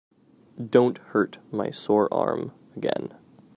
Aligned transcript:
Don't 0.67 0.97
hurt 0.97 1.37
my 1.51 1.69
sore 1.69 2.11
arm 2.11 2.53
again. 2.75 3.13